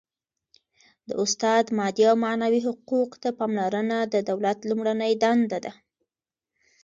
[1.07, 5.71] د استاد مادي او معنوي حقوقو ته پاملرنه د دولت لومړنۍ دنده ده.